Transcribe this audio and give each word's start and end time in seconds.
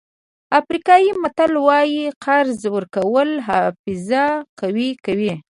افریقایي 0.59 1.09
متل 1.21 1.51
وایي 1.67 2.05
قرض 2.25 2.59
ورکول 2.75 3.29
حافظه 3.47 4.25
قوي 4.59 4.89
کوي. 5.05 5.33